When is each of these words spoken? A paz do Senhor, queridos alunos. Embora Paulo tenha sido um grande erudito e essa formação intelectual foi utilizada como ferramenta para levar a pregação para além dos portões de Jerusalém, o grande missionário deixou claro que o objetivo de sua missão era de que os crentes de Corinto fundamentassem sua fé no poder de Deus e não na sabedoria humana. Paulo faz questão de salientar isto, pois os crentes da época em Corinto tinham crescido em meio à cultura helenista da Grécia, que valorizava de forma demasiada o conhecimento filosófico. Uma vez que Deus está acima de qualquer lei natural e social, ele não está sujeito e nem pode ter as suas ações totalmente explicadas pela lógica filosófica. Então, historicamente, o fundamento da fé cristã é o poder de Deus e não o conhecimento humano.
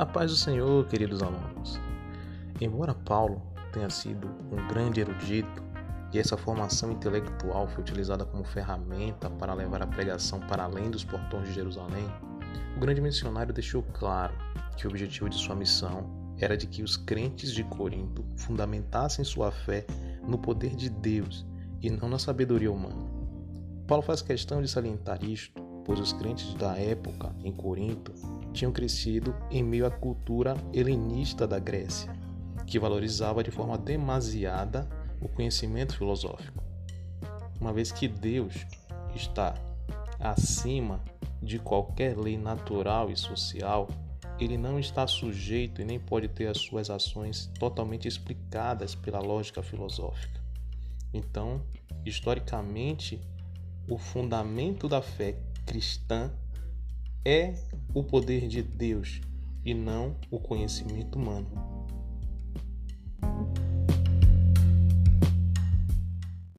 A 0.00 0.06
paz 0.06 0.30
do 0.30 0.36
Senhor, 0.38 0.86
queridos 0.86 1.22
alunos. 1.22 1.78
Embora 2.58 2.94
Paulo 2.94 3.42
tenha 3.70 3.90
sido 3.90 4.30
um 4.50 4.66
grande 4.66 5.02
erudito 5.02 5.62
e 6.10 6.18
essa 6.18 6.38
formação 6.38 6.90
intelectual 6.90 7.68
foi 7.68 7.82
utilizada 7.82 8.24
como 8.24 8.42
ferramenta 8.42 9.28
para 9.28 9.52
levar 9.52 9.82
a 9.82 9.86
pregação 9.86 10.40
para 10.40 10.64
além 10.64 10.90
dos 10.90 11.04
portões 11.04 11.48
de 11.48 11.54
Jerusalém, 11.54 12.08
o 12.78 12.80
grande 12.80 13.02
missionário 13.02 13.52
deixou 13.52 13.82
claro 13.92 14.32
que 14.74 14.86
o 14.86 14.90
objetivo 14.90 15.28
de 15.28 15.36
sua 15.36 15.54
missão 15.54 16.34
era 16.38 16.56
de 16.56 16.66
que 16.66 16.82
os 16.82 16.96
crentes 16.96 17.52
de 17.52 17.62
Corinto 17.64 18.24
fundamentassem 18.38 19.22
sua 19.22 19.52
fé 19.52 19.84
no 20.26 20.38
poder 20.38 20.74
de 20.76 20.88
Deus 20.88 21.44
e 21.82 21.90
não 21.90 22.08
na 22.08 22.18
sabedoria 22.18 22.72
humana. 22.72 23.06
Paulo 23.86 24.02
faz 24.02 24.22
questão 24.22 24.62
de 24.62 24.68
salientar 24.68 25.22
isto, 25.22 25.59
pois 25.84 25.98
os 25.98 26.12
crentes 26.12 26.54
da 26.54 26.76
época 26.76 27.34
em 27.44 27.52
Corinto 27.52 28.12
tinham 28.52 28.72
crescido 28.72 29.34
em 29.50 29.62
meio 29.62 29.86
à 29.86 29.90
cultura 29.90 30.56
helenista 30.72 31.46
da 31.46 31.58
Grécia, 31.58 32.12
que 32.66 32.78
valorizava 32.78 33.42
de 33.42 33.50
forma 33.50 33.76
demasiada 33.76 34.88
o 35.20 35.28
conhecimento 35.28 35.96
filosófico. 35.96 36.62
Uma 37.60 37.72
vez 37.72 37.92
que 37.92 38.08
Deus 38.08 38.66
está 39.14 39.54
acima 40.18 41.00
de 41.42 41.58
qualquer 41.58 42.16
lei 42.16 42.36
natural 42.36 43.10
e 43.10 43.16
social, 43.16 43.88
ele 44.38 44.56
não 44.56 44.78
está 44.78 45.06
sujeito 45.06 45.82
e 45.82 45.84
nem 45.84 45.98
pode 45.98 46.28
ter 46.28 46.46
as 46.46 46.58
suas 46.58 46.88
ações 46.88 47.50
totalmente 47.58 48.08
explicadas 48.08 48.94
pela 48.94 49.20
lógica 49.20 49.62
filosófica. 49.62 50.40
Então, 51.12 51.60
historicamente, 52.04 53.20
o 53.88 53.98
fundamento 53.98 54.88
da 54.88 55.02
fé 55.02 55.36
cristã 55.70 56.32
é 57.24 57.54
o 57.94 58.02
poder 58.02 58.48
de 58.48 58.60
Deus 58.60 59.20
e 59.64 59.72
não 59.72 60.16
o 60.28 60.40
conhecimento 60.40 61.16
humano. 61.16 61.46